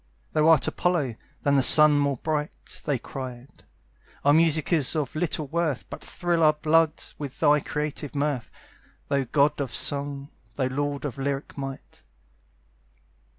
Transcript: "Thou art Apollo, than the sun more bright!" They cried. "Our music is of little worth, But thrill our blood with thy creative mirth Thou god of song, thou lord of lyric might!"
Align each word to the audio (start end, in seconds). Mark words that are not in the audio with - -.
"Thou 0.33 0.49
art 0.49 0.67
Apollo, 0.67 1.13
than 1.43 1.55
the 1.57 1.61
sun 1.61 1.99
more 1.99 2.17
bright!" 2.17 2.81
They 2.85 2.97
cried. 2.97 3.65
"Our 4.25 4.33
music 4.33 4.73
is 4.73 4.95
of 4.95 5.15
little 5.15 5.45
worth, 5.45 5.87
But 5.91 6.03
thrill 6.03 6.41
our 6.41 6.53
blood 6.53 7.03
with 7.19 7.39
thy 7.39 7.59
creative 7.59 8.15
mirth 8.15 8.49
Thou 9.09 9.25
god 9.25 9.61
of 9.61 9.75
song, 9.75 10.31
thou 10.55 10.69
lord 10.69 11.05
of 11.05 11.19
lyric 11.19 11.55
might!" 11.55 12.01